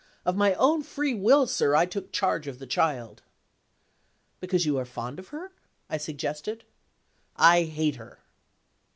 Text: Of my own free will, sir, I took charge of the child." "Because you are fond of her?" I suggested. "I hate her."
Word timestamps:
Of 0.25 0.35
my 0.35 0.55
own 0.55 0.81
free 0.81 1.13
will, 1.13 1.45
sir, 1.45 1.75
I 1.75 1.85
took 1.85 2.11
charge 2.11 2.47
of 2.47 2.57
the 2.57 2.65
child." 2.65 3.21
"Because 4.39 4.65
you 4.65 4.79
are 4.79 4.83
fond 4.83 5.19
of 5.19 5.27
her?" 5.27 5.51
I 5.91 5.97
suggested. 5.97 6.63
"I 7.37 7.65
hate 7.65 7.97
her." 7.97 8.17